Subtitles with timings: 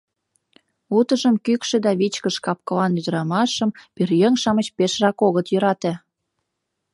[0.97, 5.93] Утыжым кӱкшӧ да вичкыж капкылан ӱдырамашым пӧръеҥ-шамыч пешыжак огыт йӧрате.